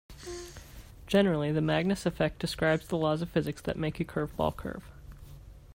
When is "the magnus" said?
1.51-2.07